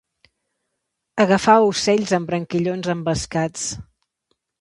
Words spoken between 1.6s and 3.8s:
ocells amb branquillons envescats.